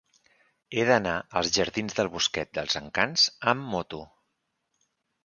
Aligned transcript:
He 0.77 0.85
d'anar 0.89 1.11
als 1.41 1.51
jardins 1.57 1.97
del 1.99 2.09
Bosquet 2.15 2.51
dels 2.59 2.79
Encants 2.81 3.27
amb 3.53 3.69
moto. 3.75 4.01